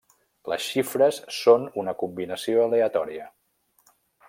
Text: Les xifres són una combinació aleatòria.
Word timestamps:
Les 0.53 0.63
xifres 0.69 1.19
són 1.41 1.67
una 1.83 1.95
combinació 2.01 2.65
aleatòria. 2.65 3.31